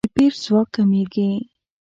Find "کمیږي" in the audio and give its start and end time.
0.75-1.29